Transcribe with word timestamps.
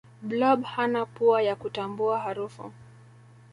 blob 0.21 0.63
hana 0.63 1.05
pua 1.05 1.41
ya 1.41 1.55
kutambua 1.55 2.19
harufu 2.19 2.71